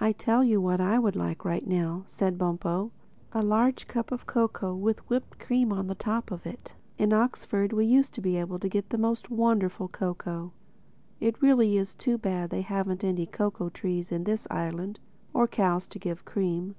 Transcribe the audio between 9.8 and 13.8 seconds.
cocoa. It is really too bad they haven't any cocoa